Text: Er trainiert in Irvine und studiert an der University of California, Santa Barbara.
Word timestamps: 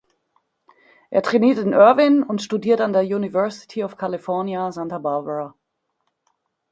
Er 1.11 1.21
trainiert 1.21 1.59
in 1.59 1.73
Irvine 1.73 2.25
und 2.25 2.41
studiert 2.41 2.81
an 2.81 2.91
der 2.91 3.03
University 3.03 3.83
of 3.83 3.97
California, 3.97 4.71
Santa 4.71 4.97
Barbara. 4.97 5.53